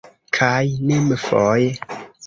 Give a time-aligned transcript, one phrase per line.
[0.37, 1.57] kaj nimfoj.